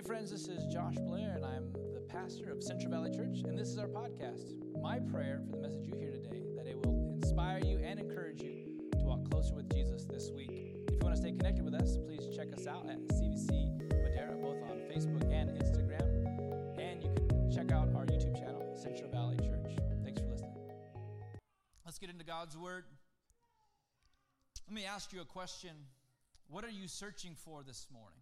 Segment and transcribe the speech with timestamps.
[0.00, 3.58] Hey, friends, this is Josh Blair, and I'm the pastor of Central Valley Church, and
[3.58, 4.54] this is our podcast.
[4.80, 8.40] My prayer for the message you hear today that it will inspire you and encourage
[8.40, 10.48] you to walk closer with Jesus this week.
[10.88, 14.36] If you want to stay connected with us, please check us out at CVC Madera,
[14.40, 19.36] both on Facebook and Instagram, and you can check out our YouTube channel, Central Valley
[19.36, 19.76] Church.
[20.02, 20.56] Thanks for listening.
[21.84, 22.84] Let's get into God's Word.
[24.66, 25.72] Let me ask you a question.
[26.48, 28.19] What are you searching for this morning?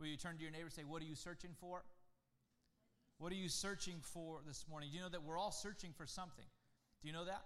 [0.00, 1.82] Will you turn to your neighbor and say, What are you searching for?
[3.18, 4.90] What are you searching for this morning?
[4.90, 6.44] Do you know that we're all searching for something?
[7.02, 7.42] Do you know that?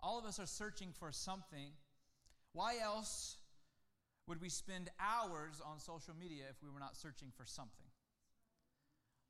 [0.00, 1.72] All of us are searching for something.
[2.52, 3.36] Why else
[4.26, 7.86] would we spend hours on social media if we were not searching for something?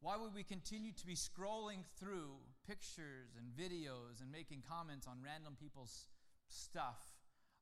[0.01, 2.37] Why would we continue to be scrolling through
[2.69, 6.07] pictures and videos and making comments on random people's
[6.49, 7.01] stuff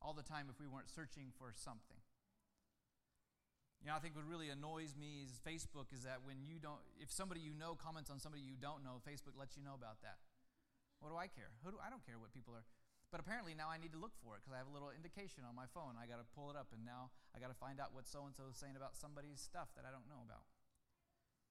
[0.02, 2.01] all the time if we weren't searching for something?
[3.82, 6.78] You know, I think what really annoys me is Facebook is that when you don't,
[7.02, 9.98] if somebody you know comments on somebody you don't know, Facebook lets you know about
[10.06, 10.22] that.
[11.02, 11.50] What do I care?
[11.66, 12.62] Who do, I don't care what people are.
[13.10, 15.42] But apparently now I need to look for it because I have a little indication
[15.42, 15.98] on my phone.
[15.98, 18.22] I got to pull it up, and now I got to find out what so
[18.24, 20.46] and so is saying about somebody's stuff that I don't know about.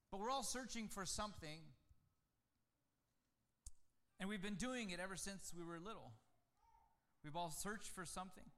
[0.08, 1.60] But we're all searching for something,
[4.18, 6.16] and we've been doing it ever since we were little.
[7.22, 8.48] We've all searched for something.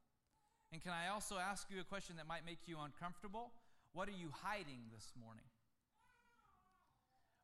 [0.73, 3.53] And can I also ask you a question that might make you uncomfortable?
[3.95, 5.47] What are you hiding this morning?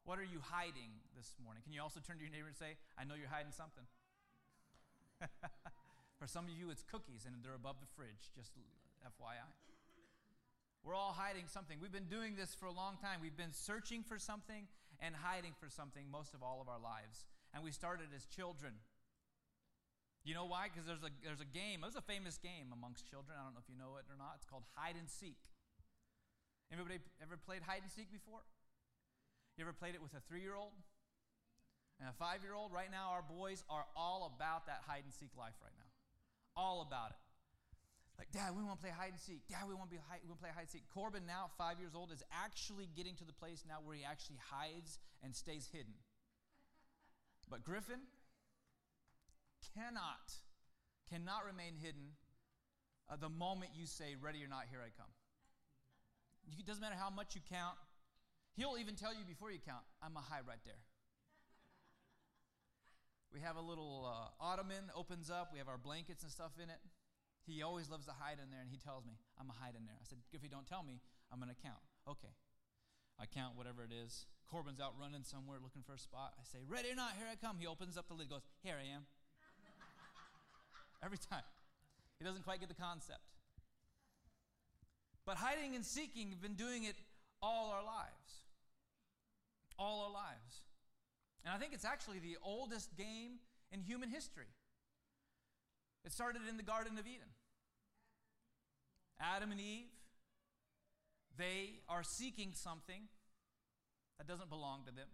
[0.02, 1.62] What are you hiding this morning?
[1.62, 3.86] Can you also turn to your neighbor and say, I know you're hiding something?
[6.18, 8.50] For some of you, it's cookies and they're above the fridge, just
[9.06, 9.46] FYI.
[10.82, 11.78] We're all hiding something.
[11.78, 13.20] We've been doing this for a long time.
[13.20, 14.64] We've been searching for something
[14.98, 17.28] and hiding for something most of all of our lives.
[17.52, 18.72] And we started as children.
[20.24, 20.72] You know why?
[20.72, 23.36] Because there's a, there's a game, there's a famous game amongst children.
[23.36, 24.40] I don't know if you know it or not.
[24.40, 25.36] It's called hide and seek.
[26.70, 28.46] Anybody ever played hide and seek before?
[29.58, 30.72] You ever played it with a three year old
[31.98, 32.72] and a five year old?
[32.72, 35.90] Right now, our boys are all about that hide and seek life right now.
[36.56, 37.20] All about it.
[38.18, 39.48] Like, Dad, we want to play hide and seek.
[39.48, 40.86] Dad, we want to be we want to play hide and seek.
[40.94, 44.38] Corbin, now five years old, is actually getting to the place now where he actually
[44.38, 45.96] hides and stays hidden.
[47.48, 48.00] But Griffin
[49.74, 50.30] cannot,
[51.10, 52.14] cannot remain hidden
[53.10, 55.10] uh, the moment you say, "Ready or not, here I come."
[56.58, 57.76] It doesn't matter how much you count.
[58.56, 60.82] He'll even tell you before you count, I'm a high right there.
[63.32, 65.50] We have a little uh, ottoman, opens up.
[65.52, 66.82] We have our blankets and stuff in it.
[67.46, 69.86] He always loves to hide in there, and he tells me, I'm a hide in
[69.86, 69.94] there.
[69.94, 71.80] I said, if you don't tell me, I'm going to count.
[72.10, 72.34] Okay.
[73.22, 74.26] I count whatever it is.
[74.50, 76.34] Corbin's out running somewhere looking for a spot.
[76.34, 77.56] I say, ready or not, here I come.
[77.58, 79.06] He opens up the lid, goes, here I am.
[81.04, 81.46] Every time.
[82.18, 83.22] He doesn't quite get the concept.
[85.26, 86.96] But hiding and seeking have been doing it
[87.42, 88.44] all our lives.
[89.78, 90.62] All our lives.
[91.44, 93.40] And I think it's actually the oldest game
[93.72, 94.48] in human history.
[96.04, 97.28] It started in the Garden of Eden.
[99.20, 99.92] Adam and Eve,
[101.36, 103.08] they are seeking something
[104.18, 105.08] that doesn't belong to them.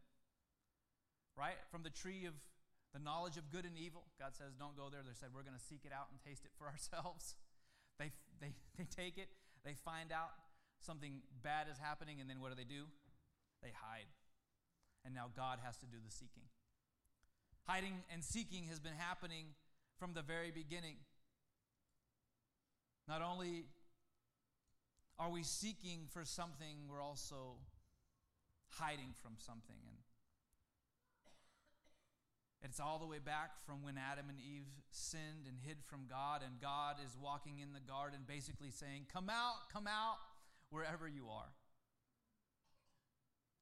[1.36, 1.58] Right?
[1.70, 2.34] From the tree of
[2.94, 5.02] the knowledge of good and evil, God says, don't go there.
[5.04, 7.34] They said, we're going to seek it out and taste it for ourselves.
[7.98, 9.28] They, they, they take it,
[9.66, 10.30] they find out
[10.80, 12.84] something bad is happening, and then what do they do?
[13.62, 14.06] They hide.
[15.04, 16.46] And now God has to do the seeking.
[17.66, 19.46] Hiding and seeking has been happening
[19.98, 20.96] from the very beginning.
[23.08, 23.66] Not only
[25.18, 27.58] are we seeking for something, we're also
[28.70, 29.76] hiding from something.
[29.88, 29.96] And
[32.62, 36.42] it's all the way back from when Adam and Eve sinned and hid from God,
[36.44, 40.18] and God is walking in the garden basically saying, Come out, come out,
[40.70, 41.52] wherever you are.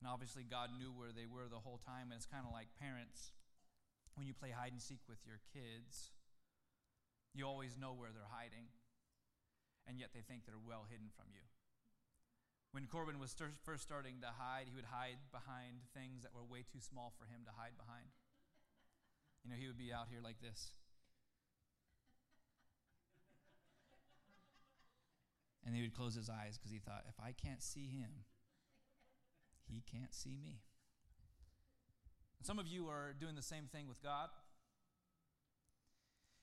[0.00, 2.69] And obviously, God knew where they were the whole time, and it's kind of like
[2.81, 3.32] parents
[4.15, 6.15] when you play hide and seek with your kids,
[7.34, 8.71] you always know where they're hiding,
[9.87, 11.43] and yet they think they're well hidden from you.
[12.71, 16.67] When Corbin was first starting to hide, he would hide behind things that were way
[16.67, 18.11] too small for him to hide behind.
[19.44, 20.73] You know, he would be out here like this.
[25.67, 28.25] And he would close his eyes because he thought, if I can't see him,
[29.67, 30.61] he can't see me.
[32.43, 34.29] Some of you are doing the same thing with God.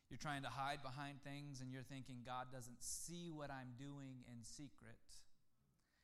[0.09, 4.25] You're trying to hide behind things and you're thinking, God doesn't see what I'm doing
[4.27, 4.97] in secret.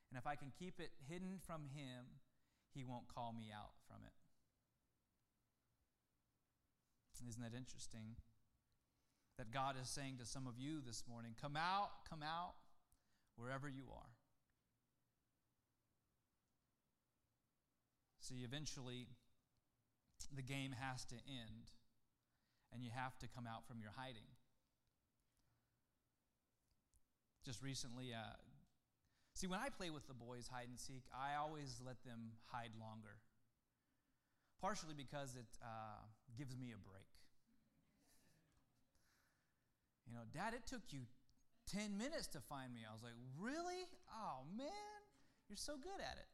[0.09, 2.21] And if I can keep it hidden from Him,
[2.73, 4.13] He won't call me out from it.
[7.25, 8.15] Isn't that interesting?
[9.37, 12.53] That God is saying to some of you this morning, come out, come out,
[13.37, 14.11] wherever you are.
[18.19, 19.07] See, eventually,
[20.35, 21.71] the game has to end,
[22.73, 24.27] and you have to come out from your hiding.
[27.45, 28.35] Just recently, uh,
[29.33, 32.75] see, when I play with the boys hide and seek, I always let them hide
[32.77, 33.21] longer.
[34.59, 36.03] Partially because it uh,
[36.37, 37.06] gives me a break.
[40.07, 41.03] You know, Dad, it took you
[41.67, 42.87] 10 minutes to find me.
[42.87, 43.91] I was like, Really?
[44.07, 44.99] Oh, man,
[45.51, 46.31] you're so good at it.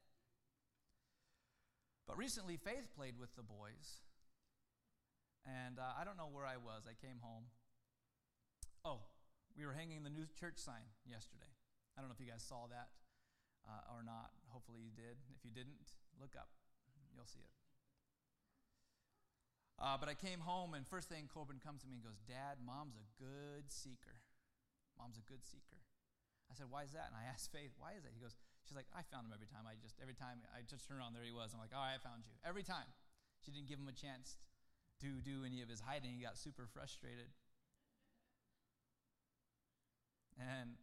[2.05, 4.05] But recently, Faith played with the boys.
[5.43, 6.87] And uh, I don't know where I was.
[6.87, 7.51] I came home.
[8.85, 9.03] Oh,
[9.57, 11.51] we were hanging the new church sign yesterday.
[11.95, 12.91] I don't know if you guys saw that
[13.67, 14.31] uh, or not.
[14.51, 15.19] Hopefully, you did.
[15.35, 16.49] If you didn't, look up.
[17.15, 17.62] You'll see it.
[19.81, 22.61] Uh, but I came home, and first thing Corbin comes to me and goes, Dad,
[22.61, 24.21] mom's a good seeker.
[24.95, 25.81] Mom's a good seeker.
[26.49, 27.09] I said, Why is that?
[27.09, 28.13] And I asked Faith, Why is that?
[28.13, 29.65] He goes, She's like, I found him every time.
[29.67, 31.51] I just, every time I just turned around, there he was.
[31.51, 32.37] I'm like, All right, I found you.
[32.45, 32.87] Every time.
[33.43, 34.39] She didn't give him a chance
[35.03, 36.15] to do any of his hiding.
[36.15, 37.27] He got super frustrated.
[40.39, 40.79] And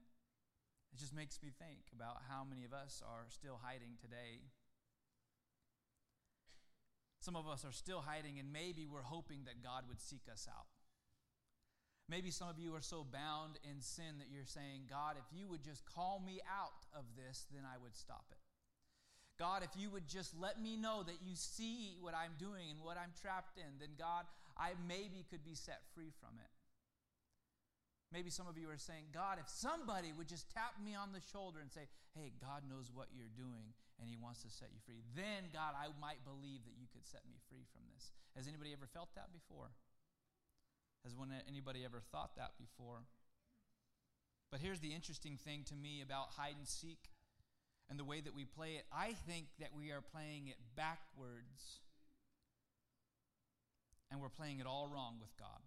[0.92, 4.44] it just makes me think about how many of us are still hiding today.
[7.20, 10.48] Some of us are still hiding, and maybe we're hoping that God would seek us
[10.50, 10.66] out.
[12.08, 15.46] Maybe some of you are so bound in sin that you're saying, God, if you
[15.46, 18.40] would just call me out of this, then I would stop it.
[19.38, 22.80] God, if you would just let me know that you see what I'm doing and
[22.82, 24.24] what I'm trapped in, then God,
[24.58, 26.50] I maybe could be set free from it.
[28.12, 31.22] Maybe some of you are saying, God, if somebody would just tap me on the
[31.32, 34.80] shoulder and say, hey, God knows what you're doing and he wants to set you
[34.82, 38.10] free, then, God, I might believe that you could set me free from this.
[38.34, 39.70] Has anybody ever felt that before?
[41.04, 41.12] Has
[41.48, 43.04] anybody ever thought that before?
[44.50, 46.98] But here's the interesting thing to me about hide and seek
[47.88, 48.84] and the way that we play it.
[48.92, 51.80] I think that we are playing it backwards
[54.10, 55.60] and we're playing it all wrong with God.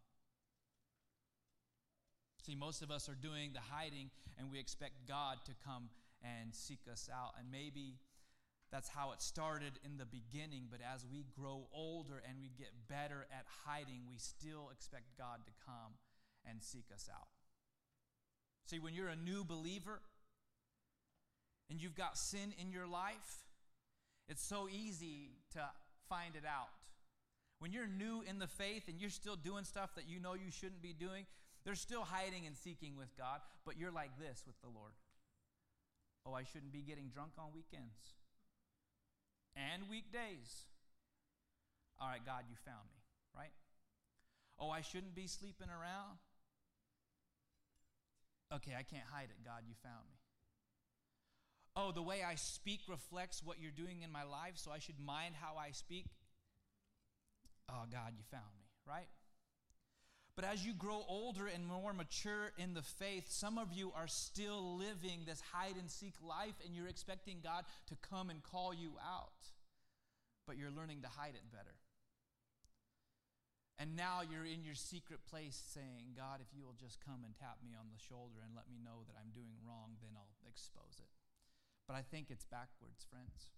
[2.46, 5.90] See, most of us are doing the hiding and we expect God to come
[6.22, 7.34] and seek us out.
[7.40, 7.96] And maybe
[8.74, 12.72] that's how it started in the beginning, but as we grow older and we get
[12.90, 15.94] better at hiding, we still expect God to come
[16.50, 17.28] and seek us out.
[18.66, 20.02] See, when you're a new believer
[21.70, 23.46] and you've got sin in your life,
[24.28, 25.60] it's so easy to
[26.10, 26.74] find it out.
[27.60, 30.50] When you're new in the faith and you're still doing stuff that you know you
[30.50, 31.28] shouldn't be doing,
[31.64, 34.94] they're still hiding and seeking with God, but you're like this with the Lord.
[36.26, 38.16] Oh, I shouldn't be getting drunk on weekends
[39.56, 40.66] and weekdays.
[42.00, 43.00] All right, God, you found me,
[43.36, 43.54] right?
[44.60, 46.18] Oh, I shouldn't be sleeping around.
[48.54, 49.44] Okay, I can't hide it.
[49.44, 50.18] God, you found me.
[51.76, 55.00] Oh, the way I speak reflects what you're doing in my life, so I should
[55.00, 56.06] mind how I speak.
[57.70, 59.08] Oh, God, you found me, right?
[60.36, 64.08] But as you grow older and more mature in the faith, some of you are
[64.08, 68.74] still living this hide and seek life, and you're expecting God to come and call
[68.74, 69.46] you out.
[70.48, 71.78] But you're learning to hide it better.
[73.78, 77.34] And now you're in your secret place saying, God, if you will just come and
[77.38, 80.38] tap me on the shoulder and let me know that I'm doing wrong, then I'll
[80.50, 81.10] expose it.
[81.88, 83.54] But I think it's backwards, friends.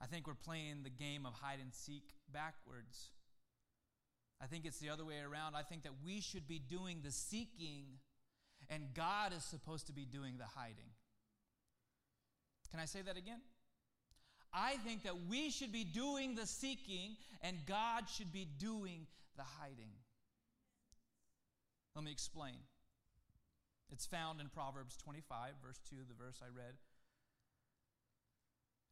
[0.00, 3.10] I think we're playing the game of hide and seek backwards.
[4.42, 5.54] I think it's the other way around.
[5.54, 7.84] I think that we should be doing the seeking
[8.68, 10.90] and God is supposed to be doing the hiding.
[12.70, 13.40] Can I say that again?
[14.52, 19.06] I think that we should be doing the seeking and God should be doing
[19.36, 19.92] the hiding.
[21.94, 22.56] Let me explain.
[23.90, 26.74] It's found in Proverbs 25, verse 2, the verse I read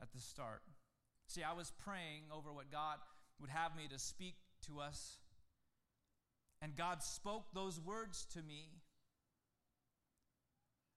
[0.02, 0.62] at the start.
[1.28, 2.98] See, I was praying over what God
[3.40, 4.34] would have me to speak
[4.66, 5.18] to us
[6.62, 8.82] and God spoke those words to me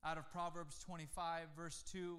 [0.04, 2.18] out of Proverbs 25, verse 2.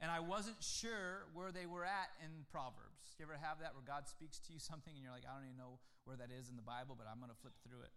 [0.00, 3.16] And I wasn't sure where they were at in Proverbs.
[3.18, 5.44] You ever have that where God speaks to you something and you're like, I don't
[5.44, 7.92] even know where that is in the Bible, but I'm going to flip through it.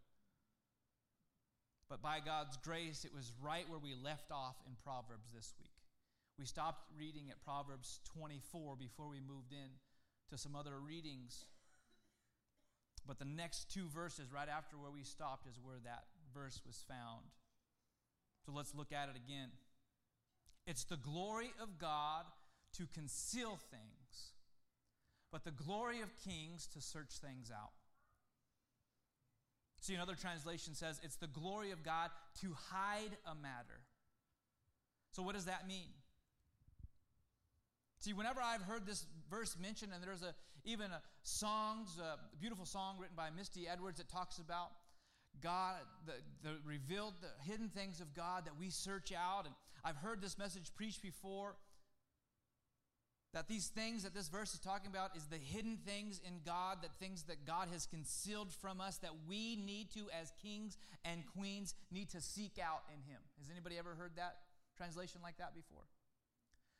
[1.87, 5.71] But by God's grace, it was right where we left off in Proverbs this week.
[6.39, 9.71] We stopped reading at Proverbs 24 before we moved in
[10.31, 11.45] to some other readings
[13.07, 16.83] but the next two verses, right after where we stopped, is where that verse was
[16.87, 17.25] found.
[18.45, 19.49] So let's look at it again.
[20.65, 22.25] It's the glory of God
[22.77, 24.31] to conceal things,
[25.31, 27.71] but the glory of kings to search things out.
[29.81, 32.09] See, another translation says it's the glory of God
[32.41, 33.81] to hide a matter.
[35.11, 35.89] So, what does that mean?
[37.99, 40.33] See, whenever I've heard this verse mentioned, and there's a
[40.65, 44.71] even a songs, a beautiful song written by Misty Edwards that talks about
[45.41, 46.13] God, the,
[46.47, 49.45] the revealed, the hidden things of God that we search out.
[49.45, 51.55] And I've heard this message preached before.
[53.33, 56.83] That these things that this verse is talking about is the hidden things in God,
[56.83, 61.23] that things that God has concealed from us that we need to, as kings and
[61.35, 63.19] queens, need to seek out in Him.
[63.39, 64.35] Has anybody ever heard that
[64.77, 65.81] translation like that before?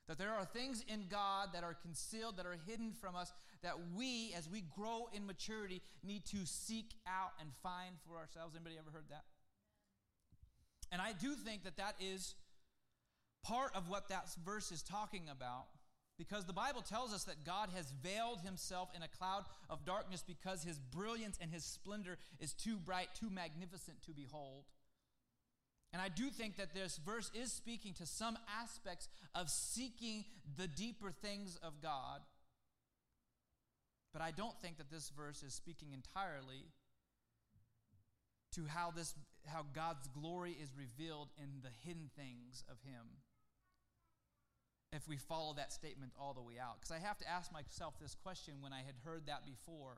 [0.07, 3.31] That there are things in God that are concealed, that are hidden from us,
[3.62, 8.55] that we, as we grow in maturity, need to seek out and find for ourselves.
[8.55, 9.24] Anybody ever heard that?
[10.91, 12.36] And I do think that that is
[13.43, 15.65] part of what that verse is talking about
[16.17, 20.24] because the Bible tells us that God has veiled himself in a cloud of darkness
[20.25, 24.65] because his brilliance and his splendor is too bright, too magnificent to behold.
[25.93, 30.25] And I do think that this verse is speaking to some aspects of seeking
[30.57, 32.21] the deeper things of God.
[34.12, 36.65] But I don't think that this verse is speaking entirely
[38.53, 39.13] to how this
[39.45, 43.19] how God's glory is revealed in the hidden things of him
[44.93, 46.79] if we follow that statement all the way out.
[46.79, 49.97] Because I have to ask myself this question when I had heard that before.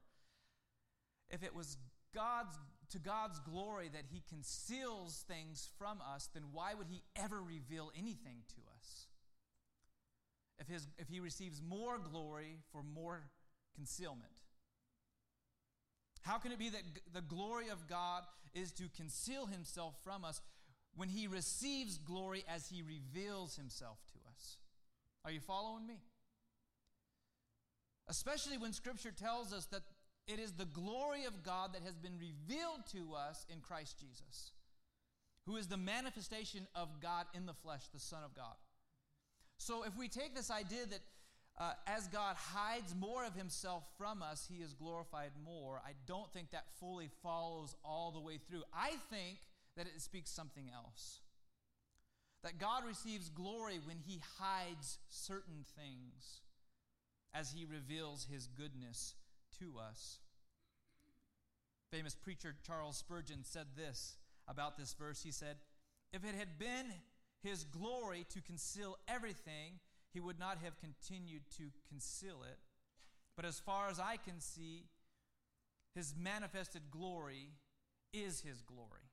[1.29, 1.77] If it was
[2.13, 2.57] God's
[2.92, 7.92] to God's glory that he conceals things from us, then why would he ever reveal
[7.98, 9.08] anything to us?
[10.60, 13.24] If, his, if he receives more glory for more
[13.75, 14.32] concealment.
[16.22, 16.82] How can it be that
[17.13, 18.24] the glory of God
[18.54, 20.42] is to conceal himself from us
[20.96, 24.58] when he receives glory as he reveals himself to us?
[25.24, 26.00] Are you following me?
[28.08, 29.82] Especially when Scripture tells us that
[30.27, 34.51] it is the glory of God that has been revealed to us in Christ Jesus,
[35.46, 38.55] who is the manifestation of God in the flesh, the Son of God.
[39.58, 41.00] So if we take this idea that
[41.58, 46.32] uh, as God hides more of himself from us, he is glorified more, I don't
[46.34, 48.63] think that fully follows all the way through.
[48.74, 49.38] I think
[49.77, 51.22] that it speaks something else.
[52.44, 56.41] That God receives glory when he hides certain things
[57.34, 59.15] as he reveals his goodness
[59.59, 60.19] to us.
[61.91, 65.24] Famous preacher Charles Spurgeon said this about this verse.
[65.24, 65.57] He said,
[66.12, 66.93] If it had been
[67.43, 69.79] his glory to conceal everything,
[70.13, 72.57] he would not have continued to conceal it.
[73.35, 74.85] But as far as I can see,
[75.93, 77.50] his manifested glory
[78.13, 79.04] is his glory.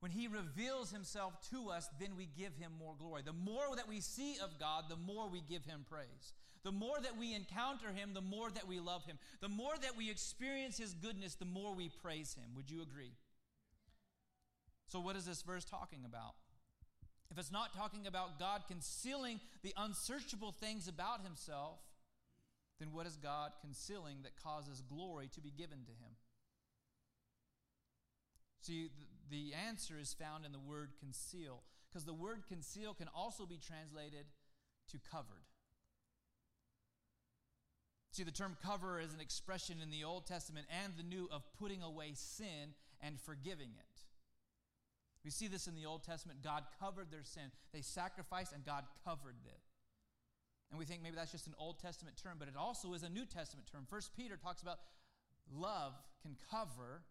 [0.00, 3.22] When he reveals himself to us, then we give him more glory.
[3.22, 6.32] The more that we see of God, the more we give him praise.
[6.62, 9.18] The more that we encounter him, the more that we love him.
[9.40, 12.50] The more that we experience his goodness, the more we praise him.
[12.56, 13.12] Would you agree?
[14.88, 16.34] So, what is this verse talking about?
[17.30, 21.78] If it's not talking about God concealing the unsearchable things about himself,
[22.80, 26.16] then what is God concealing that causes glory to be given to him?
[28.62, 28.90] See,
[29.30, 33.58] the answer is found in the word conceal, because the word conceal can also be
[33.58, 34.26] translated
[34.90, 35.44] to covered.
[38.12, 41.42] See, the term cover is an expression in the Old Testament and the New of
[41.58, 44.00] putting away sin and forgiving it.
[45.24, 46.42] We see this in the Old Testament.
[46.42, 47.52] God covered their sin.
[47.72, 49.60] They sacrificed and God covered it.
[50.70, 53.08] And we think maybe that's just an Old Testament term, but it also is a
[53.08, 53.86] New Testament term.
[53.88, 54.78] First Peter talks about
[55.52, 57.02] love can cover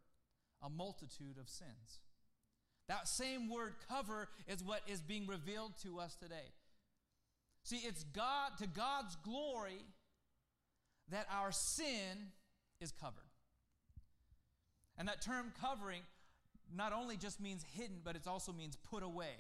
[0.62, 2.00] a multitude of sins.
[2.90, 6.52] That same word cover is what is being revealed to us today.
[7.64, 9.86] See, it's God to God's glory
[11.12, 12.32] that our sin
[12.82, 13.24] is covered.
[14.98, 16.02] And that term covering
[16.76, 19.36] not only just means hidden, but it also means put away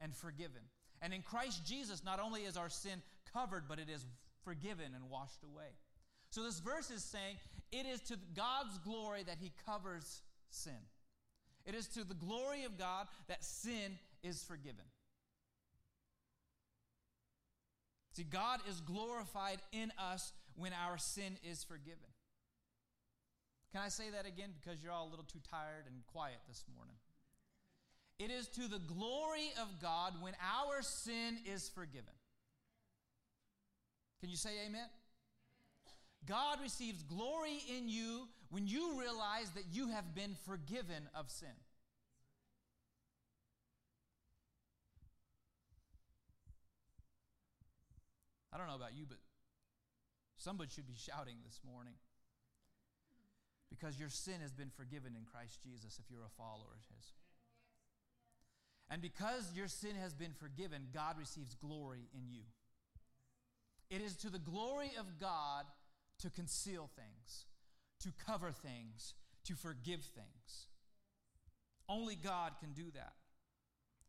[0.00, 0.62] and forgiven.
[1.00, 4.04] And in Christ Jesus, not only is our sin covered, but it is
[4.44, 5.72] forgiven and washed away.
[6.30, 7.36] So this verse is saying
[7.72, 10.72] it is to God's glory that he covers sin.
[11.66, 14.84] It is to the glory of God that sin is forgiven.
[18.14, 21.98] See, God is glorified in us when our sin is forgiven.
[23.72, 26.64] Can I say that again because you're all a little too tired and quiet this
[26.76, 26.94] morning?
[28.20, 32.14] It is to the glory of God when our sin is forgiven.
[34.20, 34.86] Can you say amen?
[36.24, 41.48] God receives glory in you when you realize that you have been forgiven of sin.
[48.52, 49.18] I don't know about you, but
[50.36, 51.94] somebody should be shouting this morning
[53.68, 57.12] because your sin has been forgiven in Christ Jesus if you're a follower of His.
[58.90, 62.42] And because your sin has been forgiven, God receives glory in you.
[63.90, 65.64] It is to the glory of God
[66.20, 67.46] to conceal things,
[68.00, 70.66] to cover things, to forgive things.
[71.88, 73.12] Only God can do that.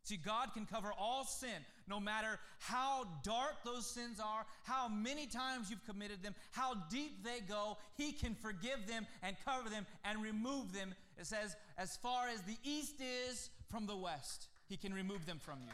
[0.03, 5.25] See, God can cover all sin, no matter how dark those sins are, how many
[5.25, 7.77] times you've committed them, how deep they go.
[7.95, 10.93] He can forgive them and cover them and remove them.
[11.17, 15.39] It says, as far as the east is from the west, He can remove them
[15.39, 15.73] from you.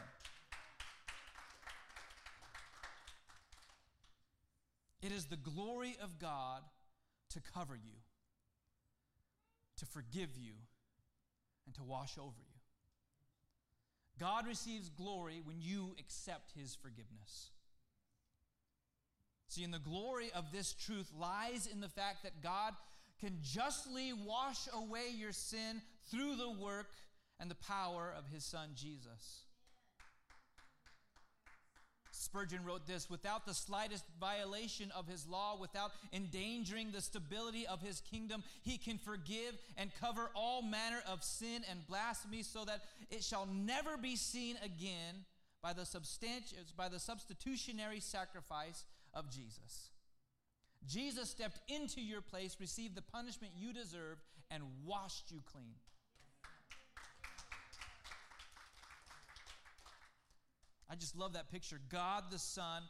[5.02, 6.62] It is the glory of God
[7.32, 7.96] to cover you,
[9.78, 10.54] to forgive you,
[11.66, 12.60] and to wash over you.
[14.18, 17.50] God receives glory when you accept his forgiveness.
[19.48, 22.74] See, and the glory of this truth lies in the fact that God
[23.20, 26.90] can justly wash away your sin through the work
[27.38, 29.46] and the power of his son Jesus.
[32.22, 37.82] Spurgeon wrote this without the slightest violation of his law, without endangering the stability of
[37.82, 42.82] his kingdom, he can forgive and cover all manner of sin and blasphemy so that
[43.10, 45.24] it shall never be seen again
[45.62, 45.86] by the,
[46.76, 49.90] by the substitutionary sacrifice of Jesus.
[50.86, 55.74] Jesus stepped into your place, received the punishment you deserved, and washed you clean.
[60.92, 61.80] I just love that picture.
[61.88, 62.82] God the Son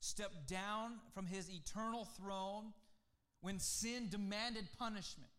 [0.00, 2.72] stepped down from his eternal throne
[3.40, 5.30] when sin demanded punishment,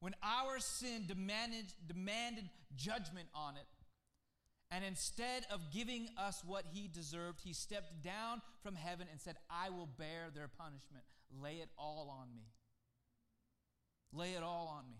[0.00, 3.66] when our sin demanded, demanded judgment on it.
[4.72, 9.36] And instead of giving us what he deserved, he stepped down from heaven and said,
[9.48, 11.04] I will bear their punishment.
[11.40, 12.48] Lay it all on me.
[14.12, 14.96] Lay it all on me.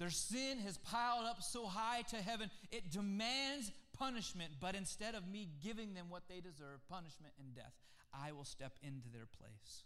[0.00, 5.26] Their sin has piled up so high to heaven, it demands punishment, but instead of
[5.26, 7.74] me giving them what they deserve, punishment and death,
[8.12, 9.84] I will step into their place.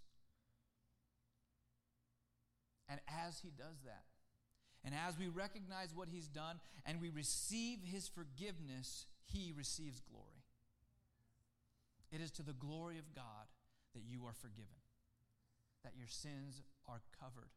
[2.89, 4.05] And as he does that,
[4.85, 10.45] and as we recognize what he's done and we receive his forgiveness, he receives glory.
[12.11, 13.49] It is to the glory of God
[13.95, 14.81] that you are forgiven,
[15.85, 17.51] that your sins are covered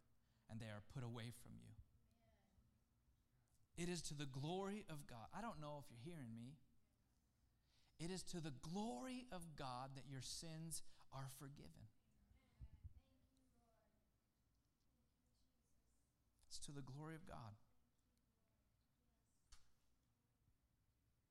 [0.49, 1.70] and they are put away from you.
[3.81, 5.25] It is to the glory of God.
[5.35, 6.53] I don't know if you're hearing me.
[7.97, 11.89] It is to the glory of God that your sins are forgiven.
[16.47, 17.57] It's to the glory of God.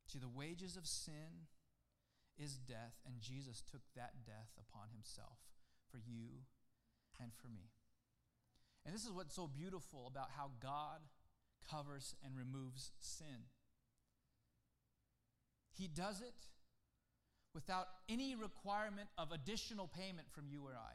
[0.09, 1.47] See, the wages of sin
[2.37, 5.39] is death, and Jesus took that death upon himself
[5.89, 6.51] for you
[7.23, 7.71] and for me.
[8.85, 10.99] And this is what's so beautiful about how God
[11.71, 13.49] covers and removes sin.
[15.77, 16.35] He does it
[17.55, 20.95] without any requirement of additional payment from you or I.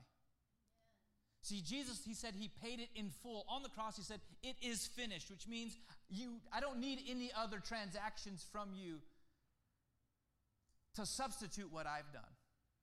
[1.41, 3.45] See, Jesus, he said he paid it in full.
[3.47, 5.77] On the cross, he said, It is finished, which means
[6.09, 8.97] you, I don't need any other transactions from you
[10.95, 12.23] to substitute what I've done.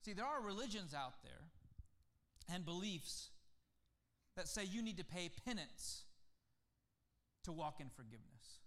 [0.05, 1.49] See, there are religions out there
[2.55, 3.31] and beliefs
[4.37, 6.05] that say you need to pay penance
[7.45, 8.63] to walk in forgiveness.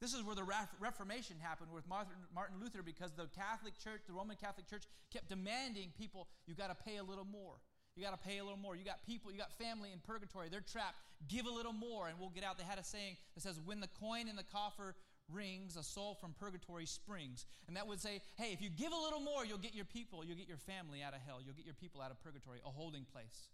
[0.00, 0.44] This is where the
[0.80, 5.92] Reformation happened with Martin Luther because the Catholic Church, the Roman Catholic Church, kept demanding
[5.96, 7.54] people, you got to pay a little more.
[7.96, 8.74] You got to pay a little more.
[8.74, 10.48] You got people, you got family in purgatory.
[10.50, 10.98] They're trapped.
[11.28, 12.58] Give a little more and we'll get out.
[12.58, 14.96] They had a saying that says, when the coin in the coffer
[15.32, 17.46] rings, a soul from purgatory springs.
[17.66, 20.24] And that would say, hey, if you give a little more, you'll get your people,
[20.24, 22.68] you'll get your family out of hell, you'll get your people out of purgatory, a
[22.68, 23.48] holding place.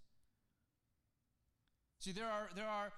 [2.00, 2.92] See, there are, there are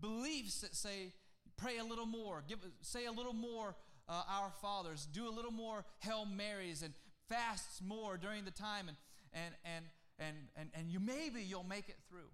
[0.00, 1.12] beliefs that say,
[1.56, 3.74] pray a little more, give, say a little more
[4.08, 6.94] uh, Our Fathers, do a little more Hail Marys, and
[7.28, 8.96] fasts more during the time, and,
[9.32, 9.84] and, and,
[10.18, 12.30] and, and, and you maybe you'll make it through.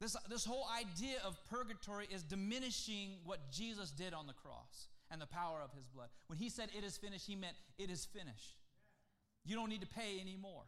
[0.00, 5.20] This, this whole idea of purgatory is diminishing what Jesus did on the cross and
[5.20, 6.08] the power of his blood.
[6.26, 8.56] When he said it is finished, he meant it is finished.
[9.46, 10.64] You don't need to pay anymore.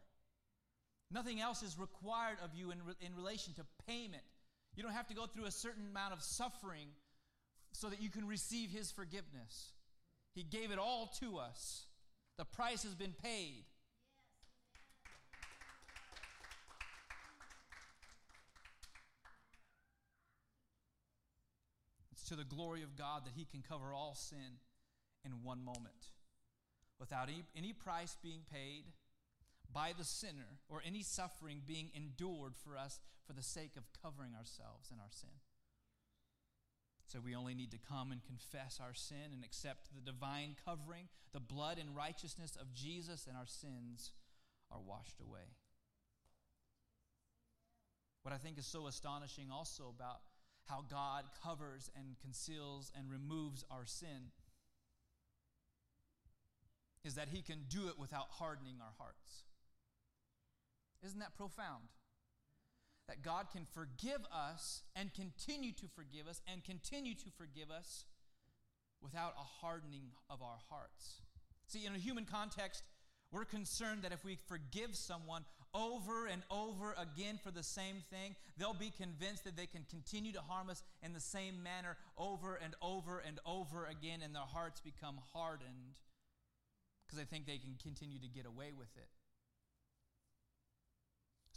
[1.11, 4.23] Nothing else is required of you in, in relation to payment
[4.75, 6.87] you don't have to go through a certain amount of suffering
[7.71, 9.73] so that you can receive His forgiveness.
[10.33, 11.85] He gave it all to us,
[12.37, 13.65] the price has been paid.
[22.11, 24.59] It's to the glory of God that He can cover all sin
[25.25, 26.13] in one moment
[26.99, 28.83] without any, any price being paid
[29.73, 34.33] by the sinner or any suffering being endured for us for the sake of covering
[34.35, 35.29] ourselves in our sin.
[37.05, 41.07] So we only need to come and confess our sin and accept the divine covering,
[41.33, 44.11] the blood and righteousness of Jesus, and our sins
[44.71, 45.55] are washed away.
[48.21, 50.19] What I think is so astonishing also about
[50.65, 54.31] how God covers and conceals and removes our sin
[57.03, 59.45] is that He can do it without hardening our hearts.
[61.03, 61.89] Isn't that profound?
[63.07, 68.05] That God can forgive us and continue to forgive us and continue to forgive us
[69.01, 71.21] without a hardening of our hearts.
[71.67, 72.83] See, in a human context,
[73.31, 78.35] we're concerned that if we forgive someone over and over again for the same thing,
[78.57, 82.55] they'll be convinced that they can continue to harm us in the same manner over
[82.55, 85.99] and over and over again, and their hearts become hardened
[87.05, 89.09] because they think they can continue to get away with it.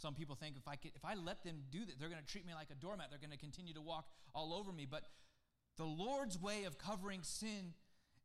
[0.03, 2.27] Some people think if I, could, if I let them do that, they're going to
[2.29, 3.07] treat me like a doormat.
[3.09, 4.85] They're going to continue to walk all over me.
[4.85, 5.03] But
[5.77, 7.73] the Lord's way of covering sin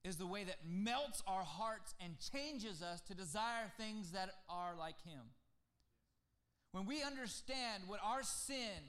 [0.02, 4.74] is the way that melts our hearts and changes us to desire things that are
[4.76, 5.22] like Him.
[6.72, 8.82] When we understand what our sin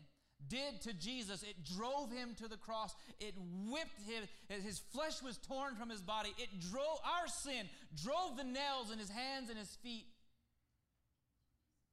[0.48, 2.96] did to Jesus, it drove him to the cross.
[3.20, 3.36] It
[3.68, 4.24] whipped him.
[4.64, 6.30] His flesh was torn from his body.
[6.38, 7.68] It drove our sin,
[8.02, 10.06] drove the nails in his hands and his feet.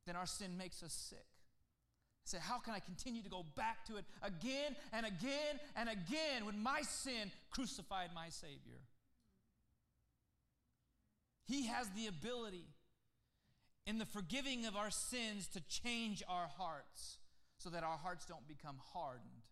[0.06, 1.26] Then our sin makes us sick.
[2.24, 6.44] Say, how can I continue to go back to it again and again and again
[6.44, 8.80] when my sin crucified my Savior?
[11.46, 12.66] He has the ability
[13.86, 17.18] in the forgiving of our sins to change our hearts
[17.58, 19.46] so that our hearts don't become hardened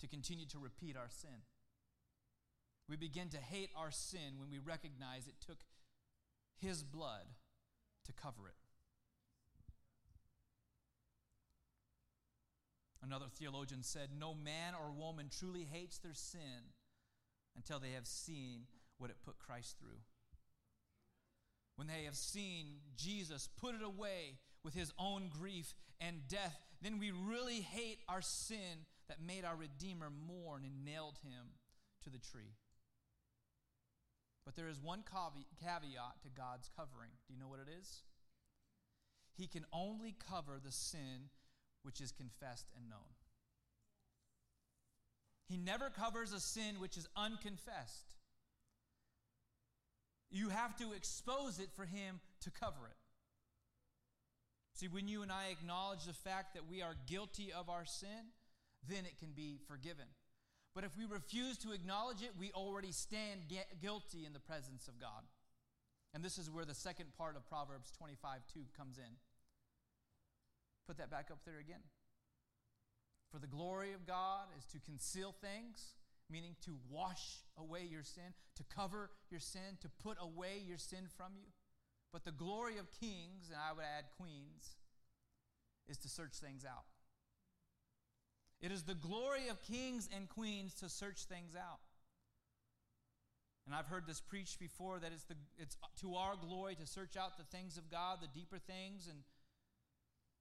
[0.00, 1.42] to continue to repeat our sin.
[2.88, 5.58] We begin to hate our sin when we recognize it took
[6.60, 7.26] His blood
[8.04, 8.65] to cover it.
[13.06, 16.72] Another theologian said, No man or woman truly hates their sin
[17.56, 18.62] until they have seen
[18.98, 20.00] what it put Christ through
[21.76, 26.98] when they have seen Jesus put it away with his own grief and death, then
[26.98, 31.54] we really hate our sin that made our Redeemer mourn and nailed him
[32.02, 32.56] to the tree.
[34.44, 37.10] But there is one caveat to God's covering.
[37.26, 38.02] Do you know what it is?
[39.36, 41.30] He can only cover the sin
[41.86, 43.14] which is confessed and known.
[45.48, 48.16] He never covers a sin which is unconfessed.
[50.32, 52.96] You have to expose it for Him to cover it.
[54.74, 58.34] See, when you and I acknowledge the fact that we are guilty of our sin,
[58.88, 60.06] then it can be forgiven.
[60.74, 63.40] But if we refuse to acknowledge it, we already stand
[63.80, 65.22] guilty in the presence of God.
[66.12, 69.16] And this is where the second part of Proverbs 25 2 comes in.
[70.86, 71.82] Put that back up there again.
[73.32, 75.94] For the glory of God is to conceal things
[76.30, 81.06] meaning to wash away your sin, to cover your sin, to put away your sin
[81.16, 81.46] from you.
[82.12, 84.76] But the glory of kings, and I would add queens,
[85.88, 86.84] is to search things out.
[88.60, 91.80] It is the glory of kings and queens to search things out.
[93.66, 97.16] And I've heard this preached before that it's, the, it's to our glory to search
[97.16, 99.08] out the things of God, the deeper things.
[99.08, 99.18] And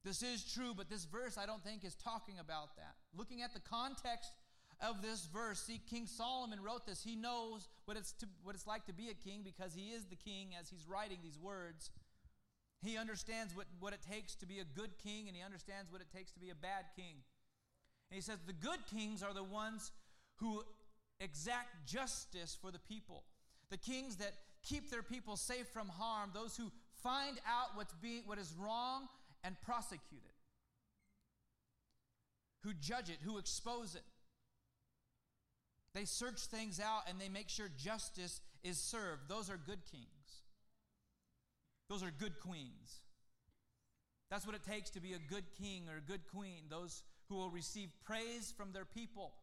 [0.05, 2.93] this is true, but this verse I don't think is talking about that.
[3.17, 4.31] Looking at the context
[4.79, 5.59] of this verse.
[5.61, 7.03] See, King Solomon wrote this.
[7.03, 10.05] He knows what it's, to, what it's like to be a king because he is
[10.05, 11.89] the king as he's writing these words.
[12.83, 16.01] He understands what, what it takes to be a good king, and he understands what
[16.01, 17.23] it takes to be a bad king.
[18.11, 19.91] And he says, The good kings are the ones
[20.35, 20.63] who
[21.19, 23.23] exact justice for the people,
[23.71, 28.23] the kings that keep their people safe from harm, those who find out what's being,
[28.25, 29.07] what is wrong
[29.45, 30.36] and prosecute it,
[32.63, 34.03] who judge it, who expose it.
[35.93, 39.29] They search things out and they make sure justice is served.
[39.29, 40.08] Those are good kings.
[41.89, 42.99] Those are good queens.
[44.29, 46.63] That's what it takes to be a good king or a good queen.
[46.69, 49.34] Those who will receive praise from their people.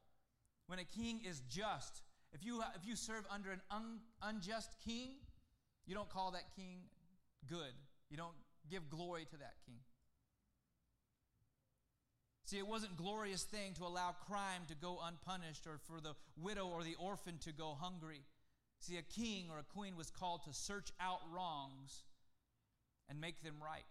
[0.66, 5.10] When a king is just, if you, if you serve under an un, unjust king,
[5.86, 6.80] you don't call that king
[7.48, 7.72] good.
[8.10, 8.34] You don't
[8.70, 9.78] give glory to that king.
[12.52, 16.68] See, it wasn't glorious thing to allow crime to go unpunished or for the widow
[16.68, 18.20] or the orphan to go hungry.
[18.78, 22.02] See, a king or a queen was called to search out wrongs
[23.08, 23.88] and make them right.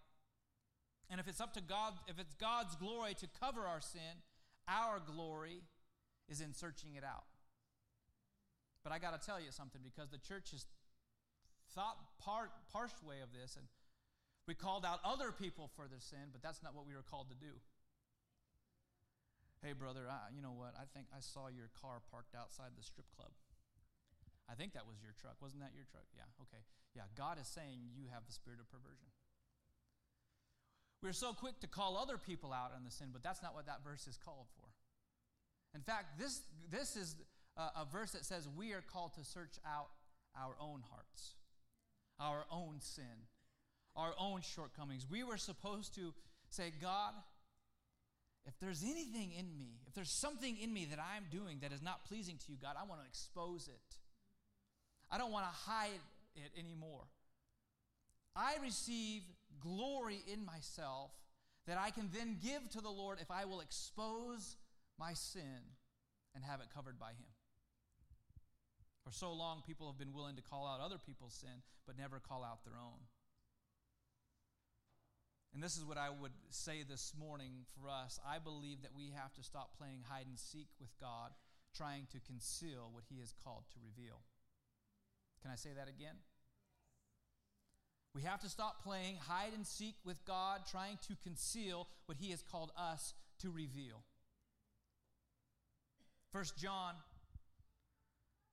[1.10, 4.22] And if it's up to God, if it's God's glory to cover our sin,
[4.68, 5.62] our glory
[6.28, 7.24] is in searching it out.
[8.84, 10.66] But I got to tell you something because the church has
[11.74, 13.66] thought part, partial way of this, and
[14.46, 17.28] we called out other people for their sin, but that's not what we were called
[17.30, 17.58] to do.
[19.72, 20.76] Hey, brother, I, you know what?
[20.76, 23.32] I think I saw your car parked outside the strip club.
[24.44, 25.40] I think that was your truck.
[25.40, 26.04] Wasn't that your truck?
[26.12, 26.60] Yeah, okay.
[26.92, 29.08] Yeah, God is saying you have the spirit of perversion.
[31.00, 33.64] We're so quick to call other people out on the sin, but that's not what
[33.64, 34.68] that verse is called for.
[35.72, 37.16] In fact, this, this is
[37.56, 39.88] a, a verse that says we are called to search out
[40.36, 41.32] our own hearts,
[42.20, 43.24] our own sin,
[43.96, 45.06] our own shortcomings.
[45.08, 46.12] We were supposed to
[46.50, 47.14] say, God,
[48.46, 51.82] if there's anything in me, if there's something in me that I'm doing that is
[51.82, 53.96] not pleasing to you, God, I want to expose it.
[55.10, 56.00] I don't want to hide
[56.34, 57.04] it anymore.
[58.34, 59.22] I receive
[59.60, 61.10] glory in myself
[61.66, 64.56] that I can then give to the Lord if I will expose
[64.98, 65.62] my sin
[66.34, 67.30] and have it covered by Him.
[69.04, 72.20] For so long, people have been willing to call out other people's sin, but never
[72.20, 72.98] call out their own.
[75.54, 78.18] And this is what I would say this morning for us.
[78.26, 81.30] I believe that we have to stop playing hide and seek with God,
[81.76, 84.20] trying to conceal what He has called to reveal.
[85.42, 86.16] Can I say that again?
[88.14, 92.30] We have to stop playing hide and seek with God, trying to conceal what He
[92.30, 94.04] has called us to reveal.
[96.32, 96.94] First John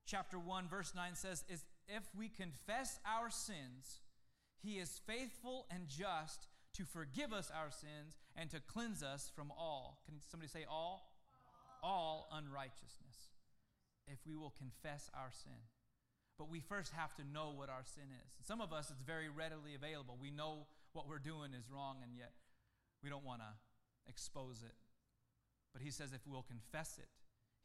[0.05, 3.99] chapter 1 verse 9 says is if we confess our sins
[4.61, 6.47] he is faithful and just
[6.79, 11.11] to forgive us our sins and to cleanse us from all can somebody say all
[11.83, 13.35] all, all unrighteousness
[14.07, 15.59] if we will confess our sin
[16.39, 18.31] but we first have to know what our sin is.
[18.47, 20.17] Some of us, it's very readily available.
[20.19, 22.31] We know what we're doing is wrong, and yet
[23.03, 23.51] we don't want to
[24.07, 24.73] expose it.
[25.73, 27.09] But he says if we'll confess it,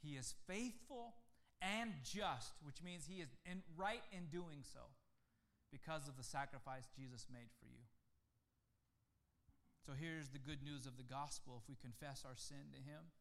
[0.03, 1.15] he is faithful
[1.63, 4.81] and just, which means he is in, right in doing so
[5.71, 7.74] because of the sacrifice Jesus made for you.
[9.85, 11.61] So here's the good news of the gospel.
[11.61, 13.13] If we confess our sin to him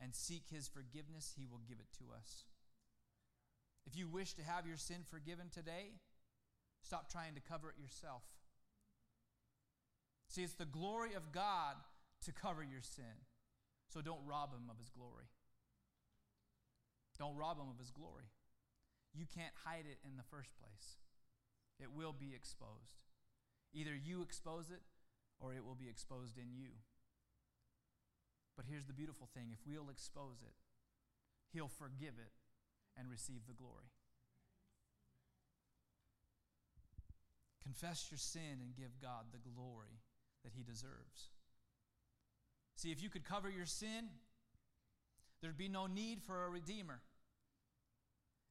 [0.00, 2.44] and seek his forgiveness, he will give it to us.
[3.86, 6.00] If you wish to have your sin forgiven today,
[6.82, 8.22] stop trying to cover it yourself.
[10.28, 11.76] See, it's the glory of God
[12.24, 13.28] to cover your sin.
[13.92, 15.28] So don't rob him of his glory.
[17.18, 18.32] Don't rob him of his glory.
[19.12, 20.96] You can't hide it in the first place.
[21.78, 23.04] It will be exposed.
[23.74, 24.80] Either you expose it
[25.40, 26.70] or it will be exposed in you.
[28.56, 30.54] But here's the beautiful thing if we'll expose it,
[31.52, 32.32] he'll forgive it
[32.98, 33.90] and receive the glory.
[37.62, 40.02] Confess your sin and give God the glory
[40.44, 41.30] that He deserves.
[42.76, 44.08] See, if you could cover your sin,
[45.40, 47.00] there'd be no need for a redeemer.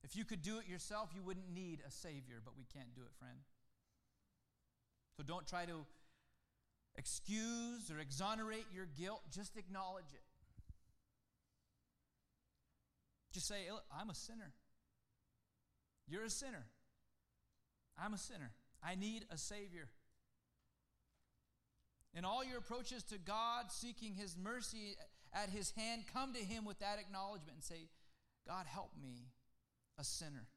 [0.03, 3.01] If you could do it yourself, you wouldn't need a Savior, but we can't do
[3.01, 3.37] it, friend.
[5.17, 5.85] So don't try to
[6.95, 10.21] excuse or exonerate your guilt, just acknowledge it.
[13.33, 14.51] Just say, I'm a sinner.
[16.07, 16.65] You're a sinner.
[17.97, 18.51] I'm a sinner.
[18.83, 19.87] I need a Savior.
[22.13, 24.95] In all your approaches to God, seeking His mercy
[25.33, 27.87] at His hand, come to Him with that acknowledgement and say,
[28.45, 29.29] God, help me,
[29.97, 30.47] a sinner.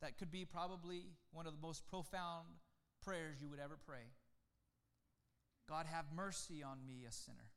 [0.00, 2.46] That could be probably one of the most profound
[3.04, 4.10] prayers you would ever pray.
[5.68, 7.50] God, have mercy on me, a sinner.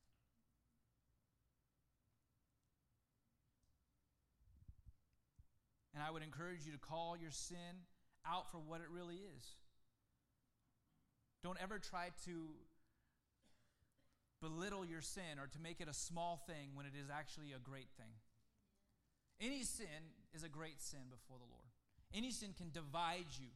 [5.93, 7.85] And I would encourage you to call your sin
[8.25, 9.43] out for what it really is.
[11.43, 12.49] Don't ever try to
[14.41, 17.59] belittle your sin or to make it a small thing when it is actually a
[17.59, 18.13] great thing.
[19.41, 21.67] Any sin is a great sin before the Lord.
[22.13, 23.49] Any sin can divide you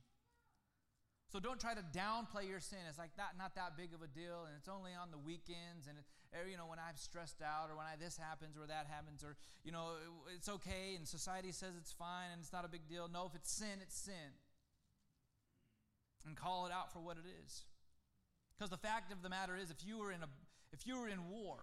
[1.33, 2.77] so don't try to downplay your sin.
[2.87, 5.89] It's like not, not that big of a deal, and it's only on the weekends,
[5.89, 6.05] and it,
[6.45, 9.35] you know when I'm stressed out, or when I this happens, or that happens, or
[9.65, 9.97] you know
[10.29, 13.09] it's okay, and society says it's fine, and it's not a big deal.
[13.11, 14.37] No, if it's sin, it's sin,
[16.27, 17.65] and call it out for what it is.
[18.53, 20.29] Because the fact of the matter is, if you were in a
[20.71, 21.57] if you were in war,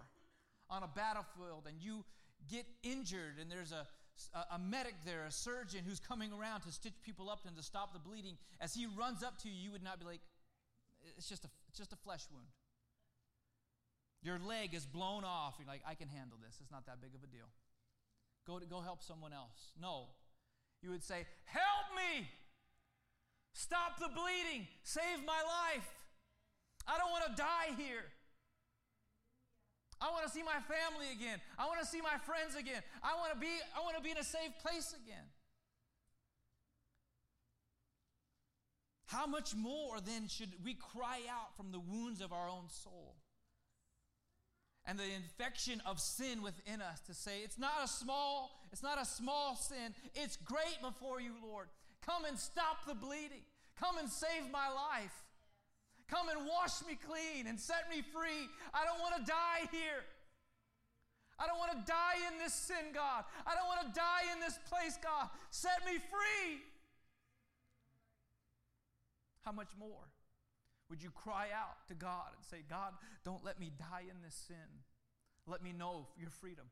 [0.69, 2.03] on a battlefield, and you
[2.51, 3.87] get injured, and there's a
[4.51, 7.93] a, medic there, a surgeon who's coming around to stitch people up and to stop
[7.93, 10.21] the bleeding, as he runs up to you, you would not be like,
[11.17, 12.47] it's just a, it's just a flesh wound.
[14.23, 15.55] Your leg is blown off.
[15.57, 16.57] You're like, I can handle this.
[16.61, 17.49] It's not that big of a deal.
[18.45, 19.71] Go, to, go help someone else.
[19.79, 20.07] No.
[20.81, 22.27] You would say, Help me!
[23.53, 24.67] Stop the bleeding!
[24.83, 25.89] Save my life!
[26.87, 28.05] I don't want to die here.
[30.01, 31.39] I want to see my family again.
[31.57, 32.81] I want to see my friends again.
[33.03, 35.25] I want to be I want to be in a safe place again.
[39.05, 43.15] How much more then should we cry out from the wounds of our own soul?
[44.85, 48.99] and the infection of sin within us to say, it's not a small, it's not
[48.99, 49.93] a small sin.
[50.15, 51.67] It's great before you, Lord.
[52.05, 53.45] Come and stop the bleeding.
[53.79, 55.13] Come and save my life.
[56.11, 58.51] Come and wash me clean and set me free.
[58.73, 60.03] I don't want to die here.
[61.39, 63.23] I don't want to die in this sin, God.
[63.47, 65.29] I don't want to die in this place, God.
[65.49, 66.59] Set me free.
[69.43, 70.11] How much more
[70.89, 72.93] would you cry out to God and say, God,
[73.23, 74.83] don't let me die in this sin.
[75.47, 76.65] Let me know your freedom.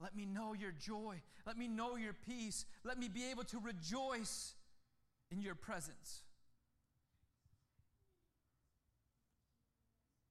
[0.00, 1.20] Let me know your joy.
[1.46, 2.64] Let me know your peace.
[2.82, 4.54] Let me be able to rejoice
[5.30, 6.22] in your presence.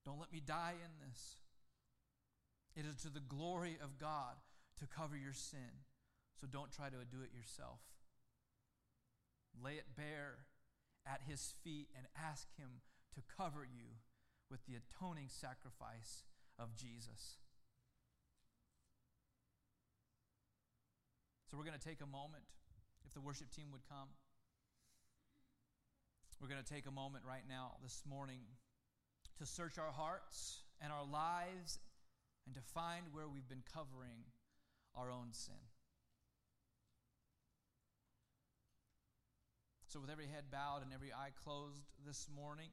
[0.05, 1.37] Don't let me die in this.
[2.75, 4.35] It is to the glory of God
[4.79, 5.85] to cover your sin.
[6.39, 7.79] So don't try to do it yourself.
[9.63, 10.45] Lay it bare
[11.05, 12.81] at his feet and ask him
[13.15, 14.01] to cover you
[14.49, 16.23] with the atoning sacrifice
[16.57, 17.37] of Jesus.
[21.49, 22.43] So we're going to take a moment.
[23.05, 24.09] If the worship team would come,
[26.43, 28.41] we're going to take a moment right now, this morning,
[29.37, 31.79] to search our hearts and our lives
[32.45, 34.25] and to find where we've been covering
[34.95, 35.55] our own sin.
[39.87, 42.69] So, with every head bowed and every eye closed this morning,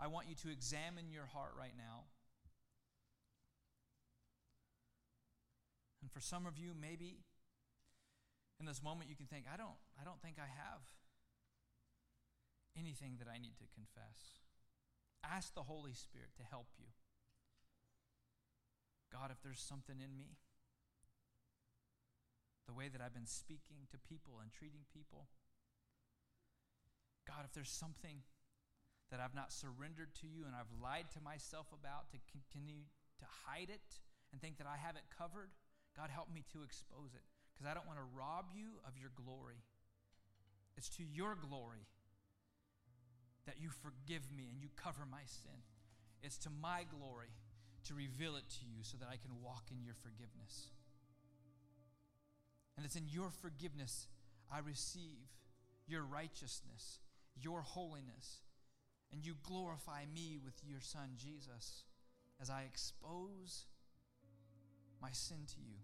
[0.00, 2.04] I want you to examine your heart right now.
[6.00, 7.18] And for some of you, maybe
[8.58, 10.80] in this moment you can think, I don't, I don't think I have
[12.78, 14.45] anything that I need to confess.
[15.24, 16.86] Ask the Holy Spirit to help you.
[19.12, 20.36] God, if there's something in me,
[22.66, 25.28] the way that I've been speaking to people and treating people,
[27.26, 28.22] God, if there's something
[29.10, 32.86] that I've not surrendered to you and I've lied to myself about to continue
[33.22, 34.02] to hide it
[34.32, 35.50] and think that I have it covered,
[35.94, 37.22] God, help me to expose it
[37.54, 39.62] because I don't want to rob you of your glory.
[40.76, 41.86] It's to your glory
[43.46, 45.62] that you forgive me and you cover my sin.
[46.22, 47.30] It's to my glory
[47.84, 50.70] to reveal it to you so that I can walk in your forgiveness.
[52.76, 54.08] And it's in your forgiveness
[54.52, 55.30] I receive
[55.86, 57.00] your righteousness
[57.40, 58.42] your holiness,
[59.12, 61.84] and you glorify me with your Son, Jesus,
[62.40, 63.66] as I expose
[65.00, 65.78] my sin to you.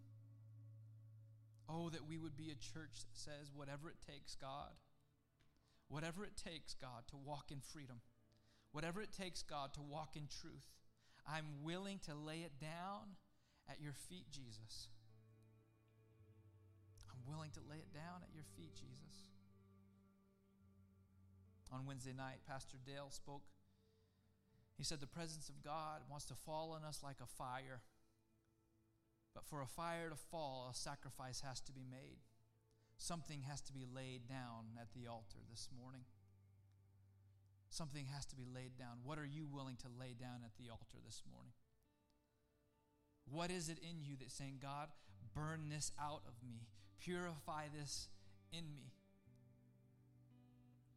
[1.68, 4.72] Oh, that we would be a church that says, whatever it takes, God,
[5.92, 8.00] whatever it takes, God, to walk in freedom,
[8.72, 10.72] whatever it takes, God, to walk in truth,
[11.28, 13.20] I'm willing to lay it down
[13.68, 14.88] at your feet, Jesus.
[17.12, 19.02] I'm willing to lay it down at your feet, Jesus
[21.72, 23.42] on Wednesday night, Pastor Dale spoke.
[24.76, 27.80] He said, The presence of God wants to fall on us like a fire.
[29.34, 32.20] But for a fire to fall, a sacrifice has to be made.
[33.02, 36.02] Something has to be laid down at the altar this morning.
[37.68, 39.02] Something has to be laid down.
[39.02, 41.50] What are you willing to lay down at the altar this morning?
[43.28, 44.86] What is it in you that's saying, God,
[45.34, 46.68] burn this out of me,
[47.00, 48.06] purify this
[48.52, 48.92] in me?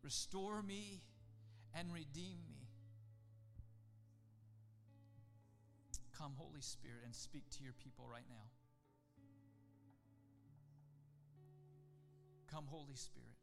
[0.03, 1.01] Restore me
[1.73, 2.69] and redeem me.
[6.15, 8.45] Come, Holy Spirit, and speak to your people right now.
[12.55, 13.35] Come, Holy Spirit,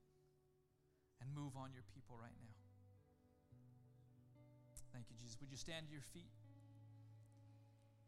[1.20, 2.56] and move on your people right now.
[4.88, 5.36] Thank you, Jesus.
[5.38, 6.32] Would you stand to your feet?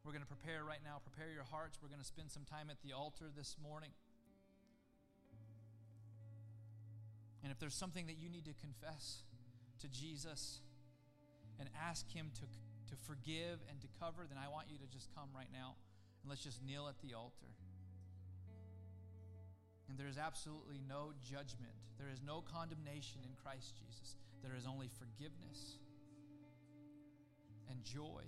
[0.00, 1.04] We're going to prepare right now.
[1.04, 1.76] Prepare your hearts.
[1.82, 3.90] We're going to spend some time at the altar this morning.
[7.42, 9.28] And if there's something that you need to confess
[9.84, 10.64] to Jesus
[11.60, 12.48] and ask Him to,
[12.88, 15.76] to forgive and to cover, then I want you to just come right now
[16.24, 17.52] and let's just kneel at the altar.
[19.88, 24.16] And there is absolutely no judgment, there is no condemnation in Christ Jesus.
[24.42, 25.78] There is only forgiveness
[27.70, 28.24] and joy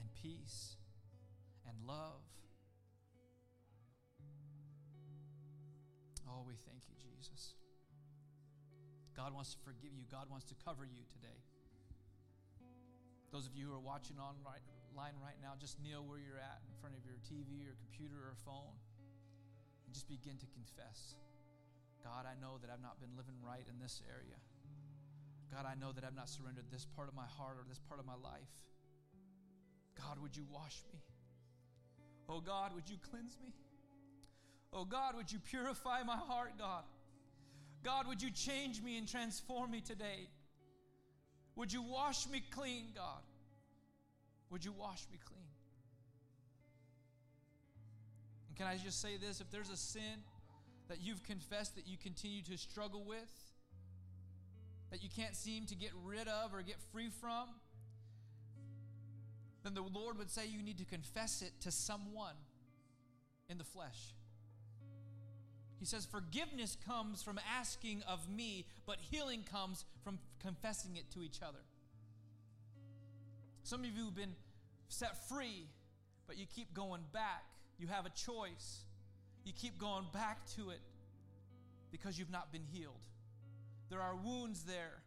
[0.00, 0.76] and peace
[1.68, 2.24] and love.
[6.24, 7.54] Oh, we thank you, Jesus.
[9.14, 10.04] God wants to forgive you.
[10.10, 11.44] God wants to cover you today.
[13.32, 14.64] Those of you who are watching online
[14.96, 18.36] right now, just kneel where you're at in front of your TV or computer or
[18.44, 18.76] phone
[19.92, 21.16] and just begin to confess.
[22.02, 24.40] God, I know that I've not been living right in this area.
[25.52, 28.00] God, I know that I've not surrendered this part of my heart or this part
[28.00, 28.48] of my life.
[30.00, 30.98] God, would you wash me?
[32.26, 33.52] Oh God, would you cleanse me?
[34.72, 36.84] Oh God, would you purify my heart, God?
[37.84, 40.30] God, would you change me and transform me today?
[41.56, 43.20] Would you wash me clean, God?
[44.48, 45.51] Would you wash me clean?
[48.52, 49.40] And can I just say this?
[49.40, 50.20] If there's a sin
[50.88, 53.32] that you've confessed that you continue to struggle with,
[54.90, 57.48] that you can't seem to get rid of or get free from,
[59.64, 62.34] then the Lord would say you need to confess it to someone
[63.48, 64.12] in the flesh.
[65.78, 71.22] He says, Forgiveness comes from asking of me, but healing comes from confessing it to
[71.22, 71.64] each other.
[73.62, 74.34] Some of you have been
[74.88, 75.68] set free,
[76.26, 77.44] but you keep going back.
[77.82, 78.84] You have a choice.
[79.44, 80.78] You keep going back to it
[81.90, 83.08] because you've not been healed.
[83.90, 85.02] There are wounds there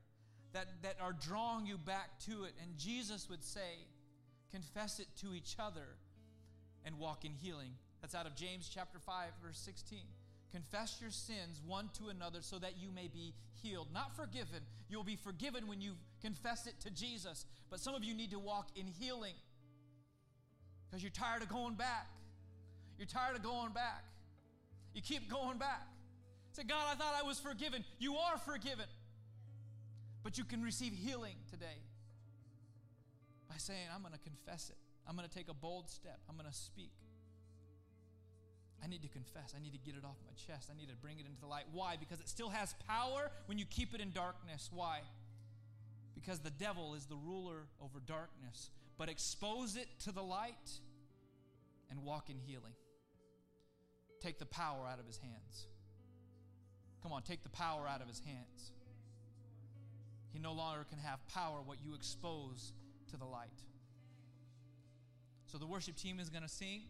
[0.52, 2.52] that, that are drawing you back to it.
[2.62, 3.88] And Jesus would say,
[4.52, 5.88] confess it to each other
[6.84, 7.72] and walk in healing.
[8.02, 10.00] That's out of James chapter 5, verse 16.
[10.52, 13.88] Confess your sins one to another so that you may be healed.
[13.94, 14.60] Not forgiven.
[14.90, 17.46] You'll be forgiven when you confess it to Jesus.
[17.70, 19.36] But some of you need to walk in healing
[20.90, 22.08] because you're tired of going back.
[22.98, 24.04] You're tired of going back.
[24.94, 25.88] You keep going back.
[26.54, 27.84] Say, God, I thought I was forgiven.
[28.00, 28.86] You are forgiven.
[30.24, 31.84] But you can receive healing today
[33.50, 34.78] by saying, I'm going to confess it.
[35.08, 36.20] I'm going to take a bold step.
[36.30, 36.94] I'm going to speak.
[38.84, 39.54] I need to confess.
[39.56, 40.70] I need to get it off my chest.
[40.74, 41.66] I need to bring it into the light.
[41.74, 41.96] Why?
[42.00, 44.70] Because it still has power when you keep it in darkness.
[44.74, 45.00] Why?
[46.14, 48.70] Because the devil is the ruler over darkness.
[48.98, 50.72] But expose it to the light
[51.90, 52.74] and walk in healing.
[54.26, 55.68] Take the power out of his hands.
[57.04, 58.72] Come on, take the power out of his hands.
[60.34, 62.74] He no longer can have power what you expose
[63.12, 63.62] to the light.
[65.46, 66.86] So the worship team is going to sing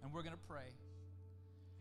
[0.00, 0.76] and we're going to pray.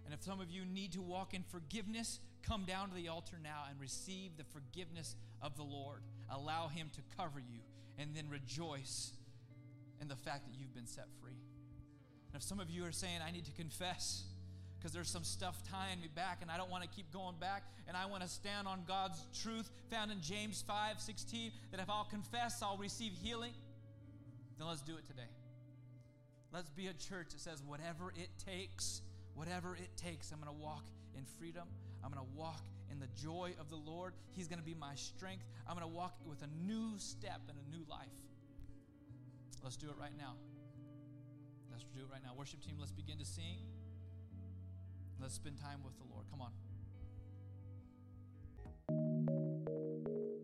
[0.06, 3.38] And if some of you need to walk in forgiveness, come down to the altar
[3.44, 6.02] now and receive the forgiveness of the Lord.
[6.32, 7.60] Allow Him to cover you
[8.00, 9.12] and then rejoice
[10.02, 11.38] in the fact that you've been set free.
[12.34, 14.24] And if some of you are saying, I need to confess
[14.84, 17.64] because there's some stuff tying me back and I don't want to keep going back
[17.88, 21.90] and I want to stand on God's truth found in James 5 16 that if
[21.90, 23.54] I'll confess, I'll receive healing,
[24.58, 25.30] then let's do it today.
[26.52, 29.02] Let's be a church that says, whatever it takes,
[29.36, 30.84] whatever it takes, I'm going to walk
[31.18, 31.70] in freedom.
[32.04, 34.14] I'm going to walk in the joy of the Lord.
[34.32, 35.46] He's going to be my strength.
[35.66, 38.20] I'm going to walk with a new step and a new life.
[39.64, 40.34] Let's do it right now.
[41.72, 42.32] Let's do it right now.
[42.38, 43.73] Worship team, let's begin to sing.
[45.24, 46.26] Let's spend time with the Lord.
[46.30, 46.52] Come on.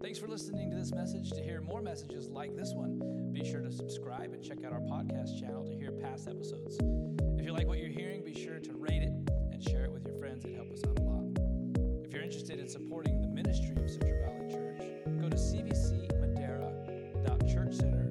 [0.02, 1.32] Thanks for listening to this message.
[1.32, 4.80] To hear more messages like this one, be sure to subscribe and check out our
[4.80, 6.80] podcast channel to hear past episodes.
[7.38, 9.12] If you like what you're hearing, be sure to rate it
[9.52, 10.46] and share it with your friends.
[10.46, 11.26] It helps us out a lot.
[12.06, 14.80] If you're interested in supporting the ministry of Central Valley Church,
[15.20, 18.09] go to cvcmadera.churchcenter.com